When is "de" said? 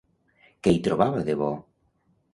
1.31-1.37